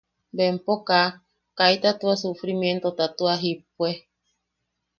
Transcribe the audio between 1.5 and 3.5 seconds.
kaita tua sufrimientota tua